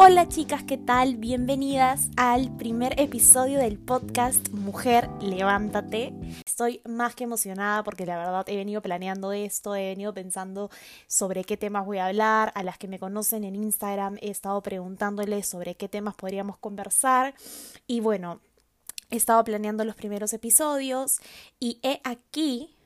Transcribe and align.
Hola 0.00 0.28
chicas, 0.28 0.62
¿qué 0.62 0.78
tal? 0.78 1.16
Bienvenidas 1.16 2.08
al 2.16 2.56
primer 2.56 3.00
episodio 3.00 3.58
del 3.58 3.80
podcast 3.80 4.50
Mujer, 4.50 5.10
levántate. 5.20 6.12
Estoy 6.46 6.82
más 6.88 7.16
que 7.16 7.24
emocionada 7.24 7.82
porque 7.82 8.06
la 8.06 8.16
verdad 8.16 8.48
he 8.48 8.54
venido 8.54 8.80
planeando 8.80 9.32
esto, 9.32 9.74
he 9.74 9.88
venido 9.88 10.14
pensando 10.14 10.70
sobre 11.08 11.42
qué 11.42 11.56
temas 11.56 11.84
voy 11.84 11.98
a 11.98 12.06
hablar, 12.06 12.52
a 12.54 12.62
las 12.62 12.78
que 12.78 12.86
me 12.86 13.00
conocen 13.00 13.42
en 13.42 13.56
Instagram 13.56 14.18
he 14.20 14.30
estado 14.30 14.62
preguntándoles 14.62 15.48
sobre 15.48 15.74
qué 15.74 15.88
temas 15.88 16.14
podríamos 16.14 16.58
conversar 16.58 17.34
y 17.88 17.98
bueno, 17.98 18.40
he 19.10 19.16
estado 19.16 19.42
planeando 19.42 19.84
los 19.84 19.96
primeros 19.96 20.32
episodios 20.32 21.18
y 21.58 21.80
he 21.82 22.00
aquí 22.04 22.76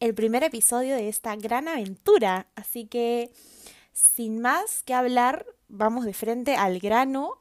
el 0.00 0.14
primer 0.14 0.42
episodio 0.42 0.96
de 0.96 1.10
esta 1.10 1.36
gran 1.36 1.68
aventura, 1.68 2.46
así 2.56 2.86
que 2.86 3.30
sin 3.92 4.40
más 4.40 4.82
que 4.84 4.94
hablar, 4.94 5.44
vamos 5.72 6.04
de 6.04 6.12
frente 6.12 6.54
al 6.54 6.78
grano. 6.78 7.38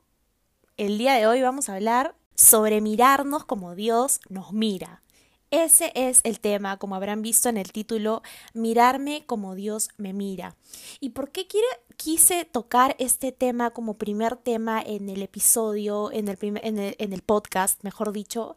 El 0.78 0.98
día 0.98 1.14
de 1.14 1.28
hoy 1.28 1.42
vamos 1.42 1.70
a 1.70 1.76
hablar 1.76 2.16
sobre 2.34 2.82
mirarnos 2.82 3.46
como 3.46 3.76
Dios 3.76 4.22
nos 4.30 4.54
mira. 4.54 5.04
Ese 5.52 5.92
es 5.96 6.22
el 6.24 6.40
tema, 6.40 6.78
como 6.78 6.96
habrán 6.96 7.22
visto 7.22 7.50
en 7.50 7.58
el 7.58 7.74
título, 7.74 8.24
mirarme 8.54 9.26
como 9.26 9.54
Dios 9.54 9.90
me 9.98 10.14
mira. 10.14 10.56
¿Y 11.02 11.10
por 11.10 11.32
qué 11.32 11.46
quise 11.98 12.46
tocar 12.46 12.96
este 13.00 13.34
tema 13.34 13.72
como 13.72 13.96
primer 13.96 14.38
tema 14.38 14.82
en 14.82 15.10
el 15.10 15.22
episodio, 15.22 16.10
en, 16.14 16.30
el, 16.30 16.38
en 16.42 17.14
el 17.14 17.22
podcast, 17.22 17.84
mejor 17.84 18.14
dicho? 18.14 18.56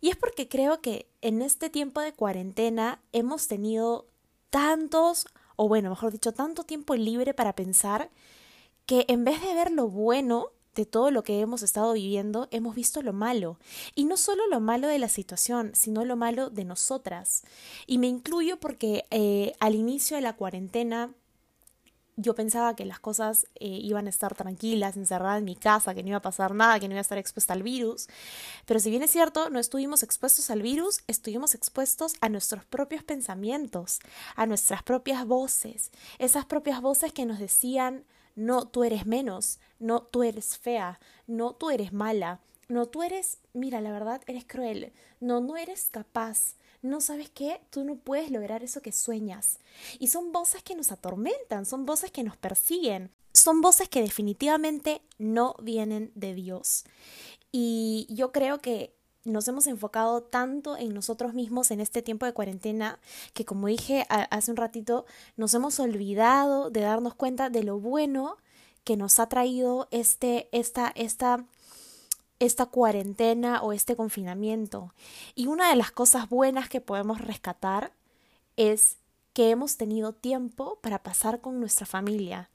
Y 0.00 0.08
es 0.08 0.16
porque 0.16 0.48
creo 0.48 0.80
que 0.80 1.10
en 1.20 1.42
este 1.42 1.68
tiempo 1.68 2.00
de 2.00 2.14
cuarentena 2.14 3.02
hemos 3.12 3.48
tenido 3.48 4.06
tantos 4.48 5.26
o 5.56 5.68
bueno, 5.68 5.90
mejor 5.90 6.10
dicho, 6.10 6.32
tanto 6.32 6.64
tiempo 6.64 6.96
libre 6.96 7.34
para 7.34 7.54
pensar 7.54 8.10
que 8.90 9.04
en 9.06 9.24
vez 9.24 9.40
de 9.40 9.54
ver 9.54 9.70
lo 9.70 9.86
bueno 9.86 10.48
de 10.74 10.84
todo 10.84 11.12
lo 11.12 11.22
que 11.22 11.38
hemos 11.38 11.62
estado 11.62 11.92
viviendo, 11.92 12.48
hemos 12.50 12.74
visto 12.74 13.02
lo 13.02 13.12
malo. 13.12 13.56
Y 13.94 14.04
no 14.04 14.16
solo 14.16 14.48
lo 14.48 14.58
malo 14.58 14.88
de 14.88 14.98
la 14.98 15.08
situación, 15.08 15.70
sino 15.74 16.04
lo 16.04 16.16
malo 16.16 16.50
de 16.50 16.64
nosotras. 16.64 17.44
Y 17.86 17.98
me 17.98 18.08
incluyo 18.08 18.58
porque 18.58 19.04
eh, 19.12 19.52
al 19.60 19.76
inicio 19.76 20.16
de 20.16 20.22
la 20.22 20.32
cuarentena 20.32 21.14
yo 22.16 22.34
pensaba 22.34 22.74
que 22.74 22.84
las 22.84 22.98
cosas 22.98 23.46
eh, 23.60 23.68
iban 23.68 24.08
a 24.08 24.10
estar 24.10 24.34
tranquilas, 24.34 24.96
encerradas 24.96 25.38
en 25.38 25.44
mi 25.44 25.54
casa, 25.54 25.94
que 25.94 26.02
no 26.02 26.08
iba 26.08 26.18
a 26.18 26.22
pasar 26.22 26.52
nada, 26.52 26.80
que 26.80 26.88
no 26.88 26.94
iba 26.94 26.98
a 26.98 27.02
estar 27.02 27.16
expuesta 27.16 27.52
al 27.52 27.62
virus. 27.62 28.08
Pero 28.66 28.80
si 28.80 28.90
bien 28.90 29.04
es 29.04 29.12
cierto, 29.12 29.50
no 29.50 29.60
estuvimos 29.60 30.02
expuestos 30.02 30.50
al 30.50 30.62
virus, 30.62 31.04
estuvimos 31.06 31.54
expuestos 31.54 32.14
a 32.20 32.28
nuestros 32.28 32.64
propios 32.64 33.04
pensamientos, 33.04 34.00
a 34.34 34.46
nuestras 34.46 34.82
propias 34.82 35.24
voces, 35.28 35.92
esas 36.18 36.44
propias 36.44 36.80
voces 36.80 37.12
que 37.12 37.24
nos 37.24 37.38
decían, 37.38 38.04
no, 38.40 38.66
tú 38.66 38.84
eres 38.84 39.04
menos, 39.04 39.60
no, 39.78 40.02
tú 40.02 40.22
eres 40.22 40.56
fea, 40.56 40.98
no, 41.26 41.52
tú 41.52 41.68
eres 41.68 41.92
mala, 41.92 42.40
no, 42.68 42.86
tú 42.86 43.02
eres, 43.02 43.38
mira, 43.52 43.82
la 43.82 43.92
verdad, 43.92 44.22
eres 44.26 44.46
cruel, 44.46 44.92
no, 45.20 45.40
no 45.40 45.58
eres 45.58 45.88
capaz, 45.90 46.54
no 46.80 47.02
sabes 47.02 47.28
qué, 47.28 47.60
tú 47.68 47.84
no 47.84 47.96
puedes 47.96 48.30
lograr 48.30 48.62
eso 48.62 48.80
que 48.80 48.92
sueñas. 48.92 49.58
Y 49.98 50.08
son 50.08 50.32
voces 50.32 50.62
que 50.62 50.74
nos 50.74 50.90
atormentan, 50.90 51.66
son 51.66 51.84
voces 51.84 52.10
que 52.10 52.22
nos 52.22 52.38
persiguen, 52.38 53.10
son 53.34 53.60
voces 53.60 53.90
que 53.90 54.00
definitivamente 54.00 55.02
no 55.18 55.54
vienen 55.62 56.10
de 56.14 56.34
Dios. 56.34 56.84
Y 57.52 58.06
yo 58.08 58.32
creo 58.32 58.60
que 58.60 58.96
nos 59.24 59.46
hemos 59.48 59.66
enfocado 59.66 60.22
tanto 60.22 60.76
en 60.76 60.94
nosotros 60.94 61.34
mismos 61.34 61.70
en 61.70 61.80
este 61.80 62.02
tiempo 62.02 62.26
de 62.26 62.32
cuarentena 62.32 62.98
que 63.34 63.44
como 63.44 63.66
dije 63.66 64.06
hace 64.08 64.50
un 64.50 64.56
ratito, 64.56 65.04
nos 65.36 65.54
hemos 65.54 65.78
olvidado 65.80 66.70
de 66.70 66.80
darnos 66.80 67.14
cuenta 67.14 67.50
de 67.50 67.62
lo 67.62 67.78
bueno 67.78 68.36
que 68.84 68.96
nos 68.96 69.18
ha 69.20 69.28
traído 69.28 69.88
este, 69.90 70.48
esta, 70.52 70.90
esta 70.94 71.44
esta 72.40 72.66
cuarentena 72.66 73.62
o 73.62 73.72
este 73.72 73.94
confinamiento. 73.94 74.94
Y 75.34 75.46
una 75.46 75.68
de 75.68 75.76
las 75.76 75.92
cosas 75.92 76.28
buenas 76.28 76.70
que 76.70 76.80
podemos 76.80 77.20
rescatar 77.20 77.92
es 78.56 78.96
que 79.34 79.50
hemos 79.50 79.76
tenido 79.76 80.12
tiempo 80.12 80.78
para 80.80 81.02
pasar 81.02 81.40
con 81.40 81.60
nuestra 81.60 81.86
familia. 81.86 82.48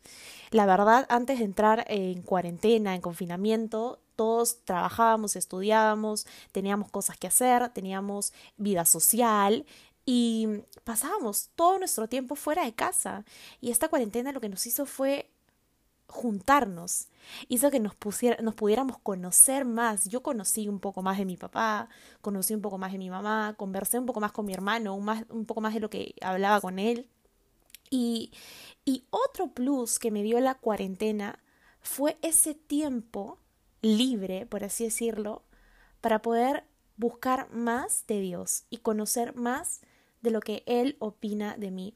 La 0.49 0.65
verdad, 0.65 1.05
antes 1.09 1.39
de 1.39 1.45
entrar 1.45 1.85
en 1.87 2.23
cuarentena, 2.23 2.95
en 2.95 3.01
confinamiento, 3.01 3.99
todos 4.15 4.63
trabajábamos, 4.65 5.35
estudiábamos, 5.35 6.25
teníamos 6.51 6.89
cosas 6.91 7.17
que 7.17 7.27
hacer, 7.27 7.69
teníamos 7.69 8.33
vida 8.57 8.85
social 8.85 9.65
y 10.05 10.47
pasábamos 10.83 11.49
todo 11.55 11.79
nuestro 11.79 12.07
tiempo 12.07 12.35
fuera 12.35 12.63
de 12.65 12.73
casa. 12.73 13.25
Y 13.61 13.71
esta 13.71 13.89
cuarentena 13.89 14.31
lo 14.31 14.41
que 14.41 14.49
nos 14.49 14.65
hizo 14.67 14.85
fue 14.85 15.31
juntarnos, 16.07 17.07
hizo 17.47 17.71
que 17.71 17.79
nos, 17.79 17.95
nos 18.41 18.55
pudiéramos 18.55 18.99
conocer 18.99 19.65
más. 19.65 20.05
Yo 20.05 20.21
conocí 20.21 20.67
un 20.69 20.79
poco 20.79 21.01
más 21.01 21.17
de 21.17 21.25
mi 21.25 21.37
papá, 21.37 21.89
conocí 22.21 22.53
un 22.53 22.61
poco 22.61 22.77
más 22.77 22.91
de 22.91 22.99
mi 22.99 23.09
mamá, 23.09 23.55
conversé 23.57 23.99
un 23.99 24.05
poco 24.05 24.19
más 24.19 24.31
con 24.31 24.45
mi 24.45 24.53
hermano, 24.53 24.95
un 24.95 25.45
poco 25.45 25.61
más 25.61 25.73
de 25.73 25.79
lo 25.79 25.89
que 25.89 26.15
hablaba 26.21 26.61
con 26.61 26.79
él. 26.79 27.09
Y, 27.89 28.31
y 28.83 29.05
otro 29.09 29.47
plus 29.47 29.99
que 29.99 30.11
me 30.11 30.23
dio 30.23 30.39
la 30.39 30.55
cuarentena 30.55 31.39
fue 31.81 32.17
ese 32.21 32.53
tiempo 32.55 33.39
libre, 33.85 34.46
por 34.47 34.63
así 34.63 34.85
decirlo, 34.85 35.44
para 36.01 36.22
poder 36.22 36.63
buscar 36.97 37.51
más 37.51 38.06
de 38.07 38.19
Dios 38.19 38.66
y 38.69 38.78
conocer 38.78 39.35
más 39.35 39.81
de 40.22 40.31
lo 40.31 40.40
que 40.40 40.63
Él 40.66 40.96
opina 41.00 41.56
de 41.57 41.72
mí. 41.72 41.94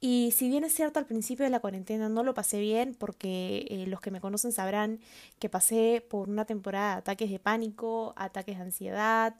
Y 0.00 0.32
si 0.36 0.48
bien 0.48 0.64
es 0.64 0.74
cierto, 0.74 0.98
al 0.98 1.06
principio 1.06 1.44
de 1.44 1.50
la 1.50 1.60
cuarentena 1.60 2.08
no 2.08 2.22
lo 2.22 2.34
pasé 2.34 2.60
bien, 2.60 2.94
porque 2.94 3.66
eh, 3.70 3.86
los 3.86 4.00
que 4.00 4.10
me 4.10 4.20
conocen 4.20 4.52
sabrán 4.52 5.00
que 5.38 5.48
pasé 5.48 6.04
por 6.08 6.28
una 6.28 6.44
temporada 6.44 6.92
de 6.92 6.98
ataques 6.98 7.30
de 7.30 7.38
pánico, 7.38 8.12
ataques 8.16 8.58
de 8.58 8.62
ansiedad, 8.62 9.34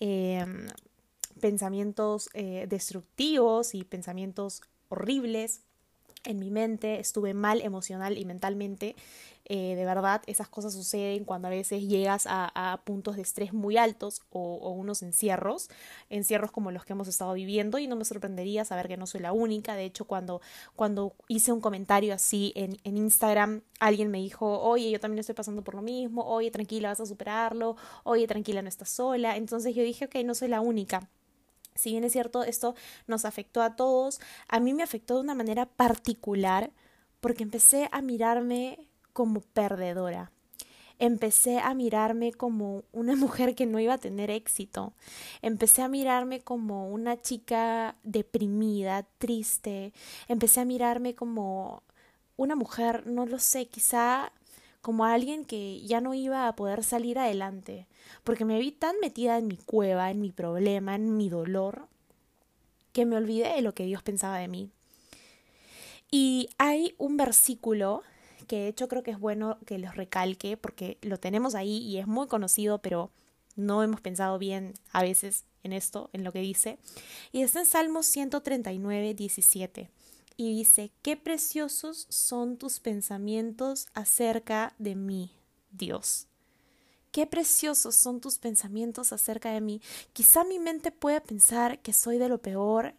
em, 0.00 0.66
pensamientos 1.40 2.28
eh, 2.34 2.66
destructivos 2.68 3.74
y 3.74 3.84
pensamientos 3.84 4.60
horribles 4.88 5.62
en 6.24 6.38
mi 6.38 6.50
mente, 6.50 7.00
estuve 7.00 7.34
mal 7.34 7.60
emocional 7.62 8.18
y 8.18 8.24
mentalmente 8.24 8.96
eh, 9.50 9.76
de 9.76 9.84
verdad, 9.86 10.22
esas 10.26 10.46
cosas 10.48 10.74
suceden 10.74 11.24
cuando 11.24 11.48
a 11.48 11.50
veces 11.50 11.82
llegas 11.88 12.26
a, 12.28 12.80
puntos 12.84 13.16
de 13.16 13.22
estrés 13.22 13.54
muy 13.54 13.78
altos 13.78 14.20
o, 14.30 14.70
unos 14.72 15.02
encierros, 15.02 15.70
encierros 16.10 16.50
como 16.50 16.70
los 16.70 16.84
que 16.84 16.92
hemos 16.92 17.08
estado 17.08 17.32
viviendo 17.32 17.78
y 17.78 17.86
no 17.86 17.96
me 17.96 18.04
sorprendería 18.04 18.66
saber 18.66 18.88
que 18.88 18.98
no 18.98 19.06
soy 19.06 19.20
la 19.20 19.32
única. 19.32 19.74
De 19.74 19.84
hecho, 19.84 20.04
cuando, 20.04 20.42
cuando 20.76 21.14
hice 21.28 21.52
un 21.52 21.62
comentario 21.62 22.12
así 22.12 22.52
en, 22.56 22.76
en 22.84 22.98
Instagram, 22.98 23.62
alguien 23.80 24.10
me 24.10 24.18
dijo, 24.18 24.60
oye, 24.60 24.90
yo 24.90 25.00
también 25.00 25.20
estoy 25.20 25.34
pasando 25.34 25.62
por 25.62 25.74
lo 25.74 25.82
mismo, 25.82 26.26
oye, 26.26 26.50
tranquila, 26.50 26.90
vas 26.90 27.00
a 27.00 27.06
superarlo, 27.06 27.76
oye, 28.04 28.26
tranquila, 28.26 28.60
no 28.60 28.68
estás 28.68 28.90
sola. 28.90 29.36
Entonces 29.36 29.74
yo 29.74 29.82
dije, 29.82 30.06
ok, 30.06 30.16
no 30.24 30.34
soy 30.34 30.48
la 30.48 30.60
única. 30.60 31.08
Si 31.78 31.90
bien 31.90 32.02
es 32.02 32.12
cierto, 32.12 32.42
esto 32.42 32.74
nos 33.06 33.24
afectó 33.24 33.62
a 33.62 33.76
todos, 33.76 34.20
a 34.48 34.58
mí 34.58 34.74
me 34.74 34.82
afectó 34.82 35.14
de 35.14 35.20
una 35.20 35.36
manera 35.36 35.66
particular 35.66 36.72
porque 37.20 37.44
empecé 37.44 37.88
a 37.92 38.02
mirarme 38.02 38.80
como 39.12 39.40
perdedora. 39.40 40.32
Empecé 40.98 41.60
a 41.60 41.74
mirarme 41.74 42.32
como 42.32 42.82
una 42.92 43.14
mujer 43.16 43.54
que 43.54 43.66
no 43.66 43.78
iba 43.78 43.94
a 43.94 43.98
tener 43.98 44.30
éxito. 44.30 44.92
Empecé 45.40 45.82
a 45.82 45.88
mirarme 45.88 46.40
como 46.40 46.90
una 46.90 47.20
chica 47.20 47.94
deprimida, 48.02 49.06
triste. 49.18 49.92
Empecé 50.26 50.60
a 50.60 50.64
mirarme 50.64 51.14
como 51.14 51.84
una 52.36 52.56
mujer, 52.56 53.06
no 53.06 53.24
lo 53.26 53.38
sé, 53.38 53.66
quizá 53.66 54.32
como 54.80 55.04
alguien 55.04 55.44
que 55.44 55.80
ya 55.82 56.00
no 56.00 56.14
iba 56.14 56.48
a 56.48 56.56
poder 56.56 56.84
salir 56.84 57.18
adelante, 57.18 57.86
porque 58.24 58.44
me 58.44 58.58
vi 58.58 58.72
tan 58.72 58.98
metida 59.00 59.38
en 59.38 59.48
mi 59.48 59.56
cueva, 59.56 60.10
en 60.10 60.20
mi 60.20 60.30
problema, 60.30 60.94
en 60.94 61.16
mi 61.16 61.28
dolor, 61.28 61.88
que 62.92 63.06
me 63.06 63.16
olvidé 63.16 63.54
de 63.54 63.62
lo 63.62 63.74
que 63.74 63.84
Dios 63.84 64.02
pensaba 64.02 64.38
de 64.38 64.48
mí. 64.48 64.70
Y 66.10 66.48
hay 66.58 66.94
un 66.98 67.16
versículo 67.16 68.02
que 68.46 68.56
de 68.56 68.68
hecho 68.68 68.88
creo 68.88 69.02
que 69.02 69.10
es 69.10 69.20
bueno 69.20 69.58
que 69.66 69.78
los 69.78 69.94
recalque 69.94 70.56
porque 70.56 70.96
lo 71.02 71.18
tenemos 71.18 71.54
ahí 71.54 71.78
y 71.78 71.98
es 71.98 72.06
muy 72.06 72.26
conocido, 72.26 72.78
pero 72.78 73.10
no 73.56 73.82
hemos 73.82 74.00
pensado 74.00 74.38
bien 74.38 74.74
a 74.92 75.02
veces 75.02 75.44
en 75.62 75.72
esto, 75.72 76.10
en 76.12 76.24
lo 76.24 76.32
que 76.32 76.40
dice. 76.40 76.78
Y 77.30 77.42
está 77.42 77.60
en 77.60 77.66
Salmos 77.66 78.06
139, 78.06 79.14
17. 79.14 79.90
Y 80.40 80.56
dice, 80.56 80.92
qué 81.02 81.16
preciosos 81.16 82.06
son 82.10 82.56
tus 82.58 82.78
pensamientos 82.78 83.88
acerca 83.92 84.72
de 84.78 84.94
mí, 84.94 85.32
Dios. 85.72 86.28
Qué 87.10 87.26
preciosos 87.26 87.96
son 87.96 88.20
tus 88.20 88.38
pensamientos 88.38 89.12
acerca 89.12 89.50
de 89.50 89.60
mí. 89.60 89.82
Quizá 90.12 90.44
mi 90.44 90.60
mente 90.60 90.92
pueda 90.92 91.20
pensar 91.20 91.80
que 91.80 91.92
soy 91.92 92.18
de 92.18 92.28
lo 92.28 92.38
peor, 92.38 92.94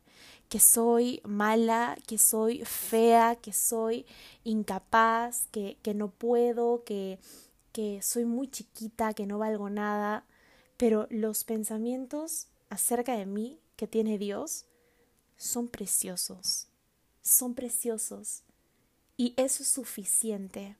que 0.49 0.59
soy 0.59 1.21
mala, 1.23 1.97
que 2.07 2.17
soy 2.17 2.65
fea, 2.65 3.37
que 3.37 3.53
soy 3.53 4.05
incapaz, 4.43 5.47
que, 5.51 5.77
que 5.81 5.93
no 5.93 6.09
puedo, 6.11 6.83
que, 6.83 7.19
que 7.71 8.01
soy 8.01 8.25
muy 8.25 8.49
chiquita, 8.49 9.13
que 9.13 9.25
no 9.25 9.37
valgo 9.37 9.69
nada, 9.69 10.25
pero 10.75 11.07
los 11.09 11.43
pensamientos 11.43 12.47
acerca 12.69 13.15
de 13.15 13.25
mí 13.25 13.59
que 13.75 13.87
tiene 13.87 14.17
Dios 14.17 14.65
son 15.37 15.67
preciosos, 15.67 16.68
son 17.21 17.53
preciosos. 17.53 18.43
Y 19.17 19.33
eso 19.37 19.63
es 19.63 19.69
suficiente. 19.69 20.77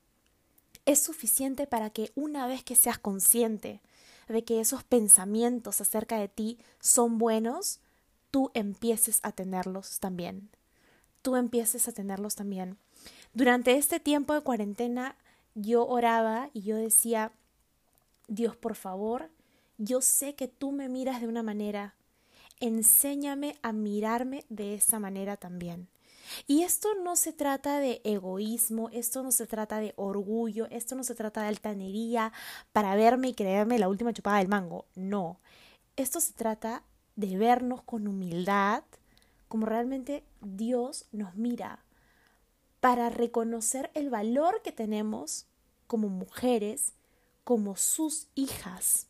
es 0.85 0.99
suficiente 0.99 1.67
para 1.67 1.91
que 1.91 2.11
una 2.15 2.47
vez 2.47 2.63
que 2.63 2.75
seas 2.75 2.97
consciente 2.97 3.81
de 4.27 4.43
que 4.43 4.59
esos 4.59 4.83
pensamientos 4.83 5.81
acerca 5.81 6.17
de 6.17 6.27
ti 6.27 6.57
son 6.79 7.17
buenos, 7.17 7.79
tú 8.31 8.49
empieces 8.53 9.19
a 9.23 9.31
tenerlos 9.31 9.99
también. 9.99 10.49
Tú 11.21 11.35
empieces 11.35 11.87
a 11.87 11.91
tenerlos 11.91 12.35
también. 12.35 12.77
Durante 13.33 13.75
este 13.75 13.99
tiempo 13.99 14.33
de 14.33 14.41
cuarentena 14.41 15.15
yo 15.53 15.85
oraba 15.85 16.49
y 16.53 16.61
yo 16.61 16.75
decía, 16.75 17.33
Dios, 18.27 18.55
por 18.55 18.75
favor, 18.75 19.29
yo 19.77 20.01
sé 20.01 20.35
que 20.35 20.47
tú 20.47 20.71
me 20.71 20.89
miras 20.89 21.21
de 21.21 21.27
una 21.27 21.43
manera, 21.43 21.95
enséñame 22.59 23.57
a 23.61 23.73
mirarme 23.73 24.45
de 24.49 24.75
esa 24.75 24.99
manera 24.99 25.37
también. 25.37 25.87
Y 26.47 26.63
esto 26.63 26.89
no 27.03 27.15
se 27.15 27.33
trata 27.33 27.79
de 27.79 28.01
egoísmo, 28.03 28.89
esto 28.89 29.23
no 29.23 29.31
se 29.31 29.47
trata 29.47 29.79
de 29.79 29.93
orgullo, 29.95 30.67
esto 30.69 30.95
no 30.95 31.03
se 31.03 31.15
trata 31.15 31.41
de 31.41 31.49
altanería 31.49 32.33
para 32.71 32.95
verme 32.95 33.29
y 33.29 33.33
creerme 33.33 33.79
la 33.79 33.89
última 33.89 34.13
chupada 34.13 34.39
del 34.39 34.47
mango. 34.47 34.85
No, 34.95 35.39
esto 35.95 36.19
se 36.19 36.33
trata 36.33 36.83
de 37.15 37.37
vernos 37.37 37.81
con 37.81 38.07
humildad, 38.07 38.83
como 39.47 39.65
realmente 39.65 40.23
Dios 40.41 41.05
nos 41.11 41.35
mira, 41.35 41.83
para 42.79 43.09
reconocer 43.09 43.91
el 43.93 44.09
valor 44.09 44.61
que 44.61 44.71
tenemos 44.71 45.45
como 45.87 46.07
mujeres, 46.07 46.93
como 47.43 47.75
sus 47.75 48.27
hijas, 48.35 49.07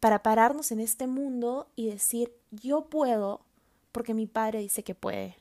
para 0.00 0.22
pararnos 0.22 0.72
en 0.72 0.80
este 0.80 1.06
mundo 1.06 1.68
y 1.76 1.90
decir, 1.90 2.32
yo 2.50 2.86
puedo 2.86 3.42
porque 3.92 4.14
mi 4.14 4.26
padre 4.26 4.60
dice 4.60 4.82
que 4.82 4.94
puede. 4.94 5.36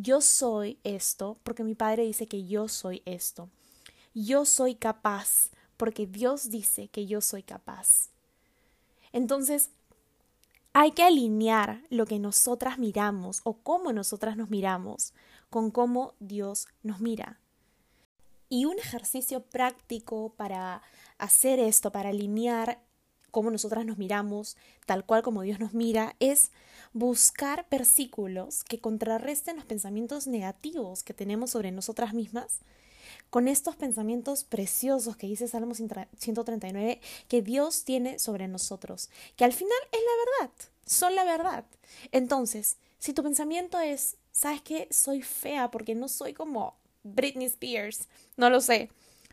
Yo 0.00 0.20
soy 0.20 0.78
esto 0.84 1.38
porque 1.42 1.64
mi 1.64 1.74
padre 1.74 2.04
dice 2.04 2.28
que 2.28 2.46
yo 2.46 2.68
soy 2.68 3.02
esto. 3.04 3.50
Yo 4.14 4.44
soy 4.44 4.76
capaz 4.76 5.50
porque 5.76 6.06
Dios 6.06 6.50
dice 6.50 6.86
que 6.86 7.06
yo 7.06 7.20
soy 7.20 7.42
capaz. 7.42 8.10
Entonces, 9.12 9.70
hay 10.72 10.92
que 10.92 11.02
alinear 11.02 11.82
lo 11.90 12.06
que 12.06 12.20
nosotras 12.20 12.78
miramos 12.78 13.40
o 13.42 13.54
cómo 13.54 13.92
nosotras 13.92 14.36
nos 14.36 14.50
miramos 14.50 15.14
con 15.50 15.72
cómo 15.72 16.14
Dios 16.20 16.68
nos 16.84 17.00
mira. 17.00 17.40
Y 18.48 18.66
un 18.66 18.78
ejercicio 18.78 19.42
práctico 19.42 20.32
para 20.36 20.80
hacer 21.18 21.58
esto, 21.58 21.90
para 21.90 22.10
alinear 22.10 22.80
cómo 23.30 23.50
nosotras 23.50 23.84
nos 23.84 23.98
miramos, 23.98 24.56
tal 24.86 25.04
cual 25.04 25.22
como 25.22 25.42
Dios 25.42 25.60
nos 25.60 25.74
mira, 25.74 26.16
es 26.20 26.50
buscar 26.92 27.66
versículos 27.70 28.64
que 28.64 28.80
contrarresten 28.80 29.56
los 29.56 29.64
pensamientos 29.64 30.26
negativos 30.26 31.02
que 31.02 31.14
tenemos 31.14 31.50
sobre 31.50 31.70
nosotras 31.70 32.14
mismas 32.14 32.60
con 33.30 33.48
estos 33.48 33.76
pensamientos 33.76 34.44
preciosos 34.44 35.16
que 35.16 35.26
dice 35.26 35.48
Salmo 35.48 35.74
139 35.74 37.00
que 37.28 37.42
Dios 37.42 37.84
tiene 37.84 38.18
sobre 38.18 38.48
nosotros, 38.48 39.10
que 39.36 39.44
al 39.44 39.52
final 39.52 39.78
es 39.92 40.00
la 40.00 40.46
verdad, 40.46 40.54
son 40.86 41.14
la 41.14 41.24
verdad. 41.24 41.64
Entonces, 42.12 42.78
si 42.98 43.12
tu 43.12 43.22
pensamiento 43.22 43.78
es, 43.80 44.16
¿sabes 44.32 44.62
qué? 44.62 44.88
Soy 44.90 45.22
fea 45.22 45.70
porque 45.70 45.94
no 45.94 46.08
soy 46.08 46.32
como 46.32 46.76
Britney 47.02 47.46
Spears, 47.46 48.08
no 48.36 48.50
lo 48.50 48.60
sé. 48.60 48.90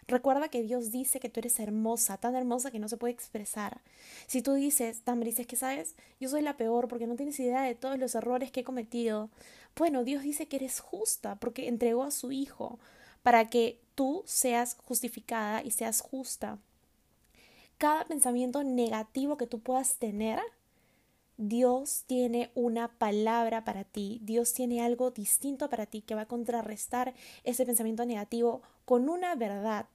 Recuerda 0.07 0.49
que 0.49 0.61
Dios 0.61 0.91
dice 0.91 1.19
que 1.19 1.29
tú 1.29 1.39
eres 1.39 1.59
hermosa, 1.59 2.17
tan 2.17 2.35
hermosa 2.35 2.69
que 2.69 2.77
no 2.77 2.87
se 2.87 2.97
puede 2.97 3.13
expresar. 3.13 3.81
Si 4.27 4.43
tú 4.43 4.53
dices, 4.53 5.03
Damaris, 5.03 5.39
es 5.39 5.47
que 5.47 5.55
sabes, 5.55 5.95
yo 6.19 6.29
soy 6.29 6.43
la 6.43 6.57
peor 6.57 6.87
porque 6.87 7.07
no 7.07 7.15
tienes 7.15 7.39
idea 7.39 7.63
de 7.63 7.73
todos 7.73 7.97
los 7.97 8.13
errores 8.13 8.51
que 8.51 8.59
he 8.59 8.63
cometido. 8.63 9.29
Bueno, 9.75 10.03
Dios 10.03 10.21
dice 10.21 10.47
que 10.47 10.57
eres 10.57 10.79
justa 10.79 11.35
porque 11.35 11.67
entregó 11.67 12.03
a 12.03 12.11
su 12.11 12.31
Hijo 12.31 12.79
para 13.23 13.49
que 13.49 13.79
tú 13.95 14.21
seas 14.25 14.77
justificada 14.85 15.63
y 15.63 15.71
seas 15.71 16.01
justa. 16.01 16.59
Cada 17.79 18.05
pensamiento 18.05 18.63
negativo 18.63 19.37
que 19.37 19.47
tú 19.47 19.59
puedas 19.59 19.97
tener, 19.97 20.39
Dios 21.37 22.03
tiene 22.05 22.51
una 22.53 22.87
palabra 22.87 23.65
para 23.65 23.83
ti, 23.83 24.19
Dios 24.23 24.53
tiene 24.53 24.81
algo 24.81 25.09
distinto 25.09 25.69
para 25.69 25.87
ti 25.87 26.01
que 26.01 26.15
va 26.15 26.21
a 26.21 26.27
contrarrestar 26.27 27.15
ese 27.43 27.65
pensamiento 27.65 28.05
negativo 28.05 28.61
con 28.85 29.09
una 29.09 29.35
verdad. 29.35 29.87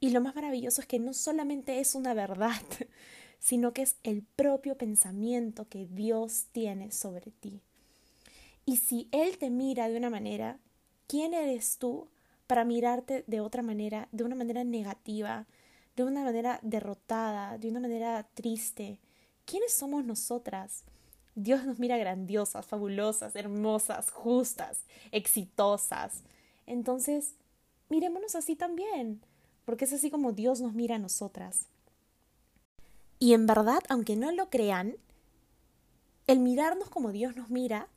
Y 0.00 0.10
lo 0.10 0.20
más 0.20 0.34
maravilloso 0.34 0.80
es 0.80 0.86
que 0.86 0.98
no 0.98 1.12
solamente 1.12 1.80
es 1.80 1.94
una 1.94 2.14
verdad, 2.14 2.62
sino 3.38 3.72
que 3.72 3.82
es 3.82 3.96
el 4.04 4.22
propio 4.22 4.76
pensamiento 4.76 5.68
que 5.68 5.86
Dios 5.86 6.46
tiene 6.52 6.92
sobre 6.92 7.30
ti. 7.32 7.60
Y 8.64 8.76
si 8.76 9.08
Él 9.12 9.38
te 9.38 9.50
mira 9.50 9.88
de 9.88 9.96
una 9.96 10.10
manera, 10.10 10.58
¿quién 11.06 11.34
eres 11.34 11.78
tú 11.78 12.08
para 12.48 12.64
mirarte 12.64 13.24
de 13.26 13.40
otra 13.40 13.62
manera, 13.62 14.08
de 14.10 14.24
una 14.24 14.34
manera 14.34 14.64
negativa, 14.64 15.46
de 15.94 16.04
una 16.04 16.24
manera 16.24 16.58
derrotada, 16.62 17.58
de 17.58 17.68
una 17.68 17.78
manera 17.78 18.26
triste. 18.34 18.98
¿Quiénes 19.44 19.74
somos 19.74 20.04
nosotras? 20.04 20.84
Dios 21.34 21.64
nos 21.64 21.78
mira 21.78 21.98
grandiosas, 21.98 22.64
fabulosas, 22.64 23.36
hermosas, 23.36 24.10
justas, 24.10 24.84
exitosas. 25.12 26.22
Entonces, 26.66 27.34
mirémonos 27.88 28.34
así 28.34 28.56
también, 28.56 29.20
porque 29.64 29.84
es 29.84 29.92
así 29.92 30.10
como 30.10 30.32
Dios 30.32 30.60
nos 30.60 30.74
mira 30.74 30.96
a 30.96 30.98
nosotras. 30.98 31.66
Y 33.18 33.34
en 33.34 33.46
verdad, 33.46 33.80
aunque 33.88 34.16
no 34.16 34.30
lo 34.32 34.48
crean, 34.48 34.96
el 36.26 36.40
mirarnos 36.40 36.90
como 36.90 37.10
Dios 37.10 37.36
nos 37.36 37.50
mira 37.50 37.88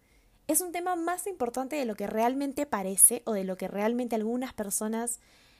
es 0.47 0.61
un 0.61 0.71
tema 0.71 0.95
más 0.95 1.27
importante 1.27 1.75
de 1.75 1.85
lo 1.85 1.95
que 1.95 2.07
realmente 2.07 2.65
parece 2.65 3.21
o 3.25 3.33
de 3.33 3.43
lo 3.43 3.57
que 3.57 3.67
realmente 3.67 4.15
algunas 4.15 4.53
personas 4.53 5.19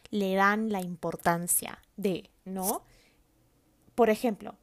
le 0.09 0.35
dan 0.35 0.71
la 0.71 0.81
importancia 0.81 1.79
de, 1.95 2.29
¿no? 2.43 2.83
Por 3.95 4.09
ejemplo, 4.09 4.55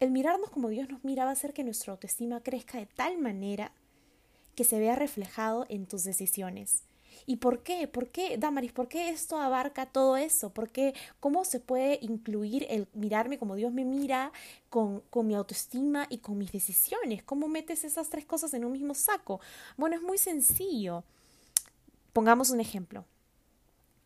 el 0.00 0.10
mirarnos 0.10 0.50
como 0.50 0.68
Dios 0.68 0.88
nos 0.88 1.04
mira 1.04 1.24
va 1.24 1.30
a 1.30 1.34
hacer 1.34 1.52
que 1.52 1.64
nuestra 1.64 1.92
autoestima 1.92 2.40
crezca 2.40 2.78
de 2.78 2.86
tal 2.86 3.18
manera 3.18 3.72
que 4.54 4.64
se 4.64 4.78
vea 4.78 4.94
reflejado 4.94 5.66
en 5.68 5.86
tus 5.86 6.04
decisiones, 6.04 6.84
¿Y 7.26 7.36
por 7.36 7.62
qué? 7.62 7.88
¿Por 7.88 8.08
qué, 8.08 8.36
Damaris? 8.38 8.72
¿Por 8.72 8.88
qué 8.88 9.10
esto 9.10 9.38
abarca 9.38 9.86
todo 9.86 10.16
eso? 10.16 10.52
¿Por 10.52 10.70
qué? 10.70 10.94
¿Cómo 11.20 11.44
se 11.44 11.60
puede 11.60 11.98
incluir 12.02 12.66
el 12.68 12.88
mirarme 12.94 13.38
como 13.38 13.54
Dios 13.54 13.72
me 13.72 13.84
mira 13.84 14.32
con, 14.70 15.00
con 15.10 15.26
mi 15.26 15.34
autoestima 15.34 16.06
y 16.10 16.18
con 16.18 16.38
mis 16.38 16.52
decisiones? 16.52 17.22
¿Cómo 17.22 17.48
metes 17.48 17.84
esas 17.84 18.10
tres 18.10 18.24
cosas 18.24 18.54
en 18.54 18.64
un 18.64 18.72
mismo 18.72 18.94
saco? 18.94 19.40
Bueno, 19.76 19.96
es 19.96 20.02
muy 20.02 20.18
sencillo. 20.18 21.04
Pongamos 22.12 22.50
un 22.50 22.60
ejemplo. 22.60 23.04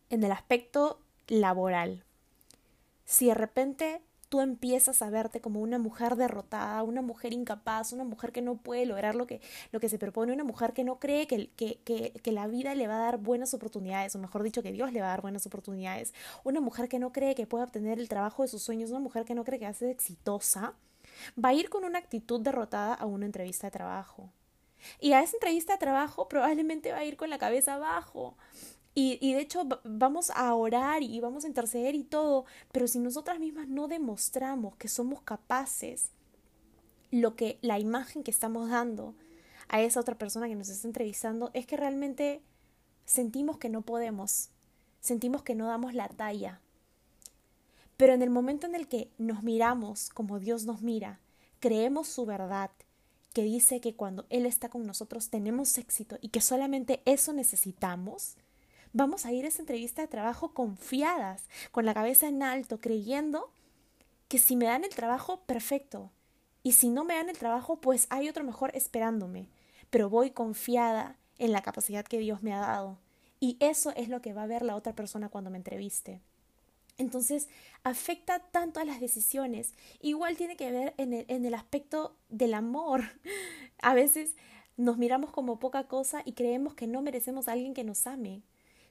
En 0.09 0.23
el 0.23 0.31
aspecto 0.31 1.01
laboral. 1.27 2.03
Si 3.05 3.27
de 3.27 3.33
repente 3.33 4.01
tú 4.29 4.41
empiezas 4.41 5.01
a 5.01 5.09
verte 5.09 5.41
como 5.41 5.59
una 5.59 5.79
mujer 5.79 6.15
derrotada, 6.15 6.83
una 6.83 7.01
mujer 7.01 7.33
incapaz, 7.33 7.91
una 7.93 8.03
mujer 8.03 8.31
que 8.31 8.41
no 8.41 8.57
puede 8.57 8.85
lograr 8.85 9.15
lo 9.15 9.27
que, 9.27 9.41
lo 9.71 9.79
que 9.79 9.89
se 9.89 9.97
propone, 9.97 10.31
una 10.31 10.43
mujer 10.43 10.73
que 10.73 10.83
no 10.83 10.99
cree 10.99 11.27
que, 11.27 11.49
que, 11.49 11.79
que, 11.83 12.11
que, 12.11 12.31
la 12.31 12.47
vida 12.47 12.75
le 12.75 12.87
va 12.87 12.95
a 12.95 13.05
dar 13.05 13.17
buenas 13.17 13.53
oportunidades, 13.55 14.15
o 14.15 14.19
mejor 14.19 14.43
dicho, 14.43 14.61
que 14.61 14.71
Dios 14.71 14.93
le 14.93 15.01
va 15.01 15.07
a 15.07 15.09
dar 15.09 15.21
buenas 15.21 15.45
oportunidades, 15.47 16.13
una 16.43 16.61
mujer 16.61 16.87
que 16.87 16.99
no 16.99 17.11
cree 17.11 17.33
que 17.35 17.47
puede 17.47 17.63
obtener 17.63 17.99
el 17.99 18.07
trabajo 18.07 18.43
de 18.43 18.47
sus 18.47 18.61
sueños, 18.61 18.91
una 18.91 18.99
mujer 18.99 19.25
que 19.25 19.33
no 19.35 19.43
cree 19.43 19.59
que 19.59 19.65
va 19.65 19.71
a 19.71 19.73
ser 19.73 19.89
exitosa, 19.89 20.75
va 21.43 21.49
a 21.49 21.53
ir 21.53 21.69
con 21.69 21.83
una 21.83 21.99
actitud 21.99 22.39
derrotada 22.39 22.93
a 22.93 23.05
una 23.05 23.25
entrevista 23.25 23.67
de 23.67 23.71
trabajo. 23.71 24.29
Y 24.99 25.11
a 25.13 25.21
esa 25.21 25.35
entrevista 25.35 25.73
de 25.73 25.79
trabajo 25.79 26.29
probablemente 26.29 26.91
va 26.91 26.99
a 26.99 27.03
ir 27.03 27.17
con 27.17 27.29
la 27.29 27.37
cabeza 27.37 27.75
abajo. 27.75 28.37
Y, 29.01 29.33
de 29.33 29.39
hecho 29.39 29.61
vamos 29.85 30.29
a 30.35 30.53
orar 30.53 31.03
y 31.03 31.21
vamos 31.21 31.45
a 31.45 31.47
interceder 31.47 31.95
y 31.95 32.03
todo, 32.03 32.43
pero 32.73 32.85
si 32.85 32.99
nosotras 32.99 33.39
mismas 33.39 33.69
no 33.69 33.87
demostramos 33.87 34.75
que 34.75 34.89
somos 34.89 35.21
capaces, 35.21 36.09
lo 37.09 37.37
que 37.37 37.59
la 37.61 37.79
imagen 37.79 38.23
que 38.23 38.31
estamos 38.31 38.69
dando 38.69 39.15
a 39.69 39.81
esa 39.81 40.01
otra 40.01 40.17
persona 40.17 40.49
que 40.49 40.55
nos 40.55 40.67
está 40.67 40.85
entrevistando 40.85 41.49
es 41.53 41.65
que 41.65 41.77
realmente 41.77 42.41
sentimos 43.05 43.57
que 43.57 43.69
no 43.69 43.83
podemos, 43.83 44.49
sentimos 44.99 45.43
que 45.43 45.55
no 45.55 45.67
damos 45.67 45.93
la 45.93 46.09
talla. 46.09 46.59
Pero 47.95 48.11
en 48.11 48.21
el 48.21 48.29
momento 48.29 48.67
en 48.67 48.75
el 48.75 48.89
que 48.89 49.09
nos 49.17 49.43
miramos 49.43 50.09
como 50.09 50.39
Dios 50.39 50.65
nos 50.65 50.81
mira, 50.81 51.21
creemos 51.61 52.09
su 52.09 52.25
verdad, 52.25 52.71
que 53.31 53.43
dice 53.43 53.79
que 53.79 53.95
cuando 53.95 54.25
Él 54.29 54.45
está 54.45 54.67
con 54.67 54.85
nosotros 54.85 55.29
tenemos 55.29 55.77
éxito 55.77 56.17
y 56.19 56.29
que 56.29 56.41
solamente 56.41 57.01
eso 57.05 57.31
necesitamos, 57.31 58.35
vamos 58.93 59.25
a 59.25 59.31
ir 59.31 59.45
a 59.45 59.47
esa 59.47 59.61
entrevista 59.61 60.01
de 60.01 60.07
trabajo 60.07 60.53
confiadas, 60.53 61.47
con 61.71 61.85
la 61.85 61.93
cabeza 61.93 62.27
en 62.27 62.43
alto, 62.43 62.79
creyendo 62.79 63.51
que 64.27 64.37
si 64.37 64.55
me 64.55 64.65
dan 64.65 64.83
el 64.83 64.91
trabajo, 64.91 65.41
perfecto. 65.41 66.11
Y 66.63 66.73
si 66.73 66.89
no 66.89 67.03
me 67.03 67.15
dan 67.15 67.29
el 67.29 67.37
trabajo, 67.37 67.77
pues 67.77 68.07
hay 68.09 68.29
otro 68.29 68.43
mejor 68.43 68.71
esperándome. 68.75 69.47
Pero 69.89 70.09
voy 70.09 70.31
confiada 70.31 71.15
en 71.37 71.51
la 71.51 71.61
capacidad 71.61 72.05
que 72.05 72.19
Dios 72.19 72.43
me 72.43 72.53
ha 72.53 72.59
dado. 72.59 72.99
Y 73.39 73.57
eso 73.59 73.91
es 73.95 74.09
lo 74.09 74.21
que 74.21 74.33
va 74.33 74.43
a 74.43 74.47
ver 74.47 74.61
la 74.61 74.75
otra 74.75 74.93
persona 74.93 75.29
cuando 75.29 75.49
me 75.49 75.57
entreviste. 75.57 76.21
Entonces, 76.97 77.47
afecta 77.83 78.39
tanto 78.39 78.81
a 78.81 78.85
las 78.85 78.99
decisiones. 78.99 79.73
Igual 80.01 80.35
tiene 80.35 80.57
que 80.57 80.69
ver 80.69 80.93
en 80.97 81.13
el, 81.13 81.25
en 81.29 81.45
el 81.45 81.53
aspecto 81.53 82.15
del 82.27 82.53
amor. 82.53 83.03
A 83.81 83.93
veces 83.93 84.35
nos 84.75 84.97
miramos 84.97 85.31
como 85.31 85.59
poca 85.59 85.87
cosa 85.87 86.21
y 86.25 86.33
creemos 86.33 86.73
que 86.73 86.87
no 86.87 87.01
merecemos 87.01 87.47
a 87.47 87.53
alguien 87.53 87.73
que 87.73 87.83
nos 87.83 88.05
ame 88.07 88.43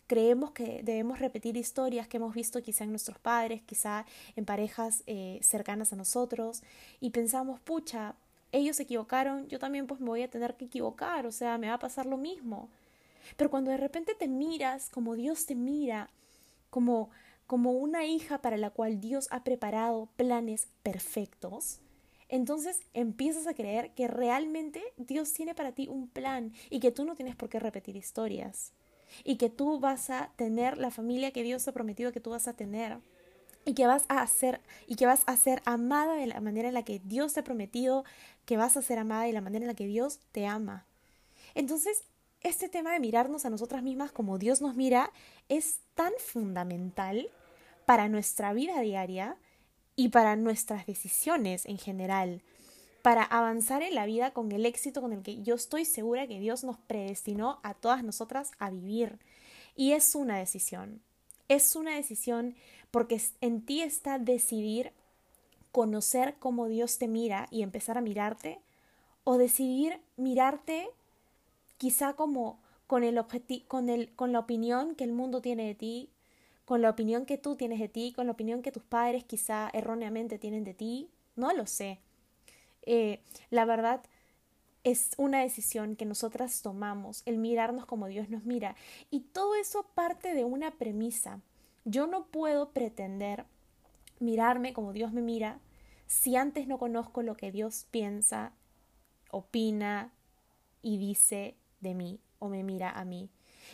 creemos 0.08 0.50
que 0.52 0.82
debemos 0.82 1.20
repetir 1.20 1.56
historias 1.56 2.08
que 2.08 2.16
hemos 2.16 2.34
visto 2.34 2.60
quizá 2.62 2.82
en 2.82 2.90
nuestros 2.90 3.18
padres, 3.18 3.62
quizá 3.62 4.06
en 4.34 4.44
parejas 4.44 5.04
eh, 5.06 5.38
cercanas 5.42 5.92
a 5.92 5.96
nosotros, 5.96 6.62
y 6.98 7.10
pensamos, 7.10 7.60
pucha, 7.60 8.16
ellos 8.50 8.76
se 8.76 8.84
equivocaron, 8.84 9.46
yo 9.48 9.58
también 9.58 9.86
pues 9.86 10.00
me 10.00 10.08
voy 10.08 10.22
a 10.22 10.30
tener 10.30 10.56
que 10.56 10.64
equivocar, 10.64 11.26
o 11.26 11.30
sea, 11.30 11.58
me 11.58 11.68
va 11.68 11.74
a 11.74 11.78
pasar 11.78 12.06
lo 12.06 12.16
mismo. 12.16 12.70
Pero 13.36 13.50
cuando 13.50 13.70
de 13.70 13.76
repente 13.76 14.14
te 14.14 14.26
miras 14.26 14.88
como 14.88 15.14
Dios 15.14 15.44
te 15.44 15.54
mira, 15.54 16.10
como, 16.70 17.10
como 17.46 17.72
una 17.72 18.06
hija 18.06 18.38
para 18.38 18.56
la 18.56 18.70
cual 18.70 19.00
Dios 19.00 19.28
ha 19.30 19.44
preparado 19.44 20.08
planes 20.16 20.68
perfectos, 20.82 21.80
entonces 22.30 22.80
empiezas 22.94 23.46
a 23.46 23.54
creer 23.54 23.92
que 23.92 24.08
realmente 24.08 24.82
Dios 24.96 25.34
tiene 25.34 25.54
para 25.54 25.72
ti 25.72 25.86
un 25.88 26.08
plan 26.08 26.52
y 26.70 26.80
que 26.80 26.92
tú 26.92 27.04
no 27.04 27.14
tienes 27.14 27.36
por 27.36 27.50
qué 27.50 27.58
repetir 27.58 27.96
historias 27.96 28.72
y 29.24 29.36
que 29.36 29.50
tú 29.50 29.80
vas 29.80 30.10
a 30.10 30.30
tener 30.36 30.78
la 30.78 30.90
familia 30.90 31.30
que 31.30 31.42
Dios 31.42 31.66
ha 31.68 31.72
prometido 31.72 32.12
que 32.12 32.20
tú 32.20 32.30
vas 32.30 32.48
a 32.48 32.54
tener 32.54 32.98
y 33.64 33.74
que 33.74 33.86
vas 33.86 34.04
a 34.08 34.26
ser 34.26 34.60
y 34.86 34.96
que 34.96 35.06
vas 35.06 35.22
a 35.26 35.36
ser 35.36 35.62
amada 35.64 36.14
de 36.14 36.26
la 36.26 36.40
manera 36.40 36.68
en 36.68 36.74
la 36.74 36.84
que 36.84 37.00
Dios 37.04 37.34
te 37.34 37.40
ha 37.40 37.44
prometido 37.44 38.04
que 38.44 38.56
vas 38.56 38.76
a 38.76 38.82
ser 38.82 38.98
amada 38.98 39.24
de 39.24 39.32
la 39.32 39.40
manera 39.40 39.64
en 39.64 39.68
la 39.68 39.74
que 39.74 39.86
Dios 39.86 40.20
te 40.32 40.46
ama. 40.46 40.86
Entonces, 41.54 42.04
este 42.40 42.68
tema 42.68 42.92
de 42.92 43.00
mirarnos 43.00 43.44
a 43.44 43.50
nosotras 43.50 43.82
mismas 43.82 44.12
como 44.12 44.38
Dios 44.38 44.60
nos 44.60 44.76
mira 44.76 45.12
es 45.48 45.80
tan 45.94 46.12
fundamental 46.18 47.28
para 47.84 48.08
nuestra 48.08 48.52
vida 48.52 48.80
diaria 48.80 49.36
y 49.96 50.10
para 50.10 50.36
nuestras 50.36 50.86
decisiones 50.86 51.66
en 51.66 51.76
general, 51.76 52.42
para 53.08 53.22
avanzar 53.22 53.82
en 53.82 53.94
la 53.94 54.04
vida 54.04 54.32
con 54.32 54.52
el 54.52 54.66
éxito 54.66 55.00
con 55.00 55.14
el 55.14 55.22
que 55.22 55.42
yo 55.42 55.54
estoy 55.54 55.86
segura 55.86 56.26
que 56.26 56.40
Dios 56.40 56.62
nos 56.62 56.76
predestinó 56.76 57.58
a 57.62 57.72
todas 57.72 58.04
nosotras 58.04 58.50
a 58.58 58.68
vivir. 58.68 59.18
Y 59.74 59.92
es 59.92 60.14
una 60.14 60.36
decisión, 60.36 61.00
es 61.48 61.74
una 61.74 61.94
decisión 61.96 62.54
porque 62.90 63.18
en 63.40 63.62
ti 63.64 63.80
está 63.80 64.18
decidir 64.18 64.92
conocer 65.72 66.36
cómo 66.38 66.68
Dios 66.68 66.98
te 66.98 67.08
mira 67.08 67.48
y 67.50 67.62
empezar 67.62 67.96
a 67.96 68.02
mirarte, 68.02 68.60
o 69.24 69.38
decidir 69.38 70.02
mirarte 70.18 70.90
quizá 71.78 72.12
como 72.12 72.60
con, 72.86 73.04
el 73.04 73.18
con, 73.68 73.88
el, 73.88 74.14
con 74.16 74.32
la 74.32 74.40
opinión 74.40 74.94
que 74.96 75.04
el 75.04 75.12
mundo 75.12 75.40
tiene 75.40 75.64
de 75.64 75.74
ti, 75.74 76.10
con 76.66 76.82
la 76.82 76.90
opinión 76.90 77.24
que 77.24 77.38
tú 77.38 77.56
tienes 77.56 77.80
de 77.80 77.88
ti, 77.88 78.12
con 78.14 78.26
la 78.26 78.32
opinión 78.32 78.60
que 78.60 78.70
tus 78.70 78.82
padres 78.82 79.24
quizá 79.24 79.70
erróneamente 79.72 80.38
tienen 80.38 80.64
de 80.64 80.74
ti, 80.74 81.08
no 81.36 81.54
lo 81.54 81.64
sé. 81.64 82.00
Eh, 82.82 83.20
la 83.50 83.64
verdad 83.64 84.02
es 84.84 85.10
una 85.18 85.40
decisión 85.40 85.96
que 85.96 86.04
nosotras 86.04 86.62
tomamos, 86.62 87.22
el 87.26 87.38
mirarnos 87.38 87.86
como 87.86 88.06
Dios 88.06 88.28
nos 88.30 88.44
mira. 88.44 88.76
Y 89.10 89.20
todo 89.20 89.54
eso 89.54 89.86
parte 89.94 90.34
de 90.34 90.44
una 90.44 90.70
premisa. 90.72 91.40
Yo 91.84 92.06
no 92.06 92.26
puedo 92.26 92.70
pretender 92.70 93.44
mirarme 94.20 94.72
como 94.72 94.92
Dios 94.92 95.12
me 95.12 95.22
mira 95.22 95.60
si 96.06 96.36
antes 96.36 96.66
no 96.66 96.78
conozco 96.78 97.22
lo 97.22 97.36
que 97.36 97.52
Dios 97.52 97.86
piensa, 97.90 98.52
opina 99.30 100.12
y 100.80 100.96
dice 100.96 101.54
de 101.80 101.94
mí 101.94 102.18
o 102.38 102.48
me 102.48 102.62
mira 102.62 102.90
a 102.90 103.04
mí. 103.04 103.28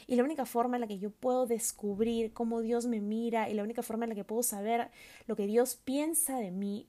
Y 0.08 0.16
la 0.16 0.24
única 0.24 0.44
forma 0.44 0.76
en 0.76 0.80
la 0.80 0.86
que 0.88 0.98
yo 0.98 1.10
puedo 1.10 1.46
descubrir 1.46 2.32
cómo 2.32 2.60
Dios 2.60 2.86
me 2.86 3.00
mira 3.00 3.48
y 3.48 3.54
la 3.54 3.62
única 3.62 3.82
forma 3.82 4.04
en 4.04 4.10
la 4.10 4.14
que 4.16 4.24
puedo 4.24 4.42
saber 4.42 4.90
lo 5.26 5.36
que 5.36 5.46
Dios 5.46 5.76
piensa 5.76 6.38
de 6.38 6.50
mí 6.50 6.88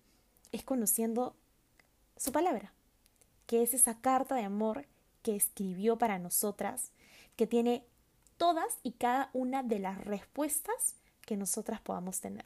es 0.52 0.64
conociendo 0.64 1.36
su 2.18 2.32
palabra, 2.32 2.74
que 3.48 3.64
es 3.64 3.74
esa 3.74 4.00
carta 4.00 4.36
de 4.36 4.44
amor 4.44 4.86
que 5.22 5.36
escribió 5.36 5.98
para 5.98 6.20
nosotras, 6.20 6.92
que 7.36 7.48
tiene 7.48 7.86
todas 8.38 8.78
y 8.84 8.94
cada 8.94 9.30
una 9.34 9.64
de 9.64 9.80
las 9.80 10.04
respuestas 10.04 10.96
que 11.26 11.38
nosotras 11.38 11.82
podamos 11.82 12.20
tener. 12.22 12.46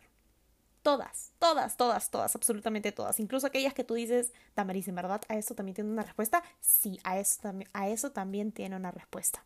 Todas, 0.82 1.34
todas, 1.40 1.76
todas, 1.76 2.10
todas, 2.10 2.36
absolutamente 2.36 2.92
todas. 2.92 3.20
Incluso 3.20 3.48
aquellas 3.48 3.74
que 3.74 3.84
tú 3.84 3.96
dices, 3.96 4.32
Damaris, 4.56 4.88
¿en 4.88 4.96
verdad 4.96 5.22
a 5.28 5.36
eso 5.36 5.54
también 5.54 5.76
tiene 5.76 5.92
una 5.92 6.04
respuesta? 6.04 6.42
Sí, 6.62 7.00
a 7.04 7.20
eso, 7.20 7.54
a 7.74 7.90
eso 7.90 8.12
también 8.12 8.52
tiene 8.54 8.78
una 8.78 8.92
respuesta. 8.92 9.44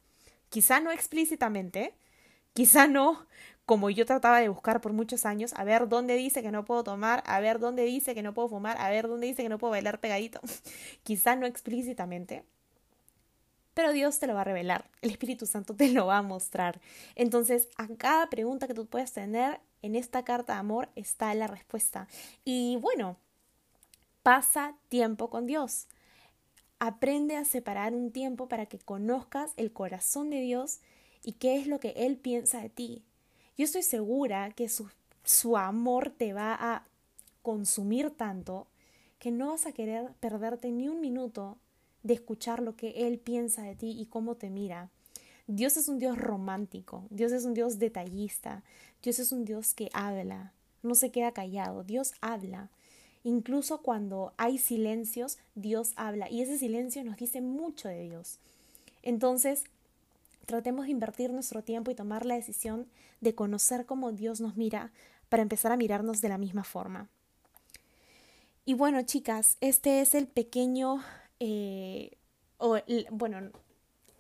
Quizá 0.49 0.79
no 0.79 0.91
explícitamente, 0.91 1.95
quizá 2.53 2.87
no 2.87 3.25
como 3.65 3.89
yo 3.89 4.05
trataba 4.05 4.39
de 4.39 4.49
buscar 4.49 4.81
por 4.81 4.93
muchos 4.93 5.25
años, 5.25 5.53
a 5.55 5.63
ver 5.63 5.87
dónde 5.87 6.15
dice 6.15 6.41
que 6.41 6.51
no 6.51 6.65
puedo 6.65 6.83
tomar, 6.83 7.23
a 7.25 7.39
ver 7.39 7.59
dónde 7.59 7.83
dice 7.83 8.13
que 8.13 8.23
no 8.23 8.33
puedo 8.33 8.49
fumar, 8.49 8.77
a 8.79 8.89
ver 8.89 9.07
dónde 9.07 9.27
dice 9.27 9.43
que 9.43 9.49
no 9.49 9.57
puedo 9.57 9.71
bailar 9.71 9.99
pegadito. 9.99 10.41
quizá 11.03 11.35
no 11.35 11.45
explícitamente, 11.45 12.43
pero 13.73 13.91
Dios 13.91 14.19
te 14.19 14.27
lo 14.27 14.35
va 14.35 14.41
a 14.41 14.45
revelar, 14.45 14.89
el 15.01 15.11
Espíritu 15.11 15.45
Santo 15.45 15.75
te 15.75 15.89
lo 15.89 16.05
va 16.07 16.17
a 16.17 16.21
mostrar. 16.21 16.79
Entonces, 17.15 17.69
a 17.77 17.87
cada 17.87 18.29
pregunta 18.29 18.67
que 18.67 18.73
tú 18.73 18.85
puedas 18.85 19.13
tener 19.13 19.59
en 19.81 19.95
esta 19.95 20.23
carta 20.23 20.53
de 20.53 20.59
amor 20.59 20.89
está 20.95 21.33
la 21.33 21.47
respuesta. 21.47 22.07
Y 22.45 22.77
bueno, 22.77 23.17
pasa 24.21 24.75
tiempo 24.89 25.29
con 25.29 25.47
Dios. 25.47 25.87
Aprende 26.79 27.37
a 27.37 27.45
separar 27.45 27.93
un 27.93 28.11
tiempo 28.11 28.47
para 28.47 28.65
que 28.65 28.77
conozcas 28.77 29.51
el 29.57 29.71
corazón 29.71 30.29
de 30.29 30.41
Dios 30.41 30.79
y 31.23 31.33
qué 31.33 31.57
es 31.57 31.67
lo 31.67 31.79
que 31.79 31.93
Él 31.95 32.17
piensa 32.17 32.61
de 32.61 32.69
ti. 32.69 33.03
Yo 33.57 33.65
estoy 33.65 33.83
segura 33.83 34.51
que 34.51 34.69
su, 34.69 34.89
su 35.23 35.57
amor 35.57 36.09
te 36.09 36.33
va 36.33 36.53
a 36.53 36.85
consumir 37.41 38.09
tanto 38.11 38.67
que 39.19 39.31
no 39.31 39.49
vas 39.49 39.65
a 39.65 39.71
querer 39.71 40.11
perderte 40.19 40.71
ni 40.71 40.89
un 40.89 40.99
minuto 40.99 41.57
de 42.01 42.15
escuchar 42.15 42.61
lo 42.61 42.75
que 42.75 43.07
Él 43.07 43.19
piensa 43.19 43.63
de 43.63 43.75
ti 43.75 43.95
y 43.97 44.05
cómo 44.05 44.35
te 44.35 44.49
mira. 44.49 44.89
Dios 45.47 45.77
es 45.77 45.87
un 45.87 45.99
Dios 45.99 46.17
romántico, 46.17 47.05
Dios 47.09 47.31
es 47.31 47.45
un 47.45 47.53
Dios 47.53 47.79
detallista, 47.79 48.63
Dios 49.01 49.19
es 49.19 49.31
un 49.31 49.45
Dios 49.45 49.73
que 49.73 49.89
habla, 49.93 50.53
no 50.81 50.95
se 50.95 51.11
queda 51.11 51.31
callado, 51.31 51.83
Dios 51.83 52.13
habla. 52.21 52.69
Incluso 53.23 53.81
cuando 53.81 54.33
hay 54.37 54.57
silencios, 54.57 55.37
Dios 55.55 55.93
habla 55.95 56.29
y 56.29 56.41
ese 56.41 56.57
silencio 56.57 57.03
nos 57.03 57.17
dice 57.17 57.41
mucho 57.41 57.87
de 57.87 58.01
Dios. 58.01 58.39
Entonces, 59.01 59.63
tratemos 60.45 60.85
de 60.85 60.91
invertir 60.91 61.31
nuestro 61.31 61.63
tiempo 61.63 61.91
y 61.91 61.95
tomar 61.95 62.25
la 62.25 62.35
decisión 62.35 62.87
de 63.21 63.35
conocer 63.35 63.85
cómo 63.85 64.11
Dios 64.11 64.41
nos 64.41 64.55
mira 64.55 64.91
para 65.29 65.43
empezar 65.43 65.71
a 65.71 65.77
mirarnos 65.77 66.21
de 66.21 66.29
la 66.29 66.37
misma 66.37 66.63
forma. 66.63 67.09
Y 68.65 68.75
bueno, 68.75 69.01
chicas, 69.03 69.57
este 69.61 70.01
es 70.01 70.15
el 70.15 70.27
pequeño 70.27 71.03
eh, 71.39 72.11
o 72.57 72.77
bueno, 73.11 73.51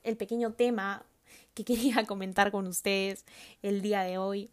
el 0.03 0.17
pequeño 0.17 0.53
tema 0.53 1.05
que 1.53 1.63
quería 1.65 2.05
comentar 2.05 2.51
con 2.51 2.67
ustedes 2.67 3.25
el 3.61 3.81
día 3.81 4.01
de 4.01 4.17
hoy. 4.17 4.49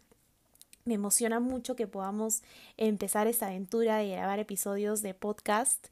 Me 0.85 0.95
emociona 0.95 1.39
mucho 1.39 1.75
que 1.75 1.85
podamos 1.85 2.41
empezar 2.77 3.27
esta 3.27 3.47
aventura 3.47 3.97
de 3.97 4.09
grabar 4.09 4.39
episodios 4.39 5.01
de 5.01 5.13
podcast 5.13 5.87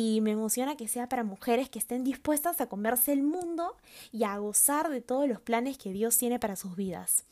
y 0.00 0.20
me 0.20 0.30
emociona 0.30 0.76
que 0.76 0.86
sea 0.86 1.08
para 1.08 1.24
mujeres 1.24 1.68
que 1.68 1.80
estén 1.80 2.04
dispuestas 2.04 2.60
a 2.60 2.68
comerse 2.68 3.12
el 3.12 3.24
mundo 3.24 3.76
y 4.12 4.22
a 4.22 4.38
gozar 4.38 4.90
de 4.90 5.00
todos 5.00 5.28
los 5.28 5.40
planes 5.40 5.76
que 5.76 5.92
Dios 5.92 6.16
tiene 6.16 6.38
para 6.38 6.54
sus 6.54 6.76
vidas. 6.76 7.24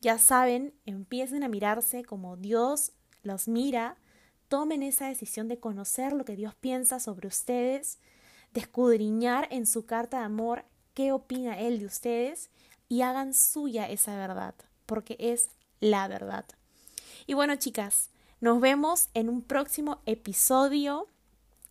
Ya 0.00 0.16
saben, 0.16 0.72
empiecen 0.86 1.42
a 1.42 1.48
mirarse 1.48 2.06
como 2.06 2.38
Dios 2.38 2.92
los 3.22 3.46
mira, 3.46 3.98
tomen 4.48 4.82
esa 4.82 5.08
decisión 5.08 5.48
de 5.48 5.60
conocer 5.60 6.14
lo 6.14 6.24
que 6.24 6.34
Dios 6.34 6.54
piensa 6.54 6.98
sobre 6.98 7.28
ustedes, 7.28 7.98
de 8.54 8.60
escudriñar 8.60 9.46
en 9.50 9.66
su 9.66 9.84
carta 9.84 10.20
de 10.20 10.24
amor 10.24 10.64
qué 10.94 11.12
opina 11.12 11.60
Él 11.60 11.78
de 11.78 11.84
ustedes 11.84 12.48
y 12.88 13.02
hagan 13.02 13.34
suya 13.34 13.86
esa 13.86 14.16
verdad, 14.16 14.54
porque 14.86 15.18
es 15.18 15.50
la 15.78 16.08
verdad. 16.08 16.46
Y 17.26 17.34
bueno, 17.34 17.56
chicas, 17.56 18.08
nos 18.40 18.62
vemos 18.62 19.10
en 19.12 19.28
un 19.28 19.42
próximo 19.42 20.00
episodio. 20.06 21.06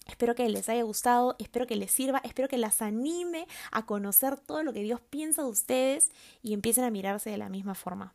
Espero 0.07 0.35
que 0.35 0.47
les 0.49 0.69
haya 0.69 0.83
gustado, 0.83 1.35
espero 1.39 1.67
que 1.67 1.75
les 1.75 1.91
sirva, 1.91 2.21
espero 2.23 2.47
que 2.47 2.57
las 2.57 2.81
anime 2.81 3.47
a 3.71 3.85
conocer 3.85 4.39
todo 4.39 4.63
lo 4.63 4.73
que 4.73 4.81
Dios 4.81 5.01
piensa 5.01 5.43
de 5.43 5.49
ustedes 5.49 6.09
y 6.41 6.53
empiecen 6.53 6.85
a 6.85 6.89
mirarse 6.89 7.29
de 7.29 7.37
la 7.37 7.49
misma 7.49 7.75
forma. 7.75 8.13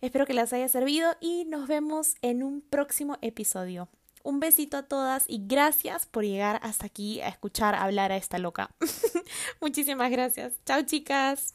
Espero 0.00 0.26
que 0.26 0.34
les 0.34 0.52
haya 0.52 0.68
servido 0.68 1.14
y 1.20 1.44
nos 1.46 1.68
vemos 1.68 2.14
en 2.22 2.42
un 2.42 2.60
próximo 2.60 3.18
episodio. 3.22 3.88
Un 4.22 4.40
besito 4.40 4.76
a 4.76 4.82
todas 4.82 5.24
y 5.28 5.40
gracias 5.46 6.06
por 6.06 6.24
llegar 6.24 6.60
hasta 6.62 6.86
aquí 6.86 7.20
a 7.20 7.28
escuchar 7.28 7.74
hablar 7.74 8.12
a 8.12 8.16
esta 8.16 8.38
loca. 8.38 8.70
Muchísimas 9.60 10.10
gracias. 10.10 10.54
Chao 10.64 10.82
chicas. 10.82 11.54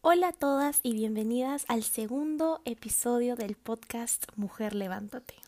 Hola 0.00 0.28
a 0.28 0.32
todas 0.32 0.80
y 0.82 0.94
bienvenidas 0.94 1.64
al 1.68 1.84
segundo 1.84 2.60
episodio 2.64 3.36
del 3.36 3.56
podcast 3.56 4.24
Mujer 4.34 4.74
Levántate. 4.74 5.41